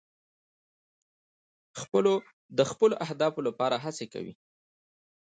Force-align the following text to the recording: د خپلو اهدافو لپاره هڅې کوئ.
د 2.57 2.59
خپلو 2.71 2.93
اهدافو 3.05 3.39
لپاره 3.47 3.75
هڅې 3.85 4.05
کوئ. 4.13 4.31